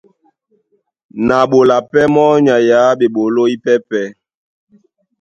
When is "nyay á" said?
2.45-2.97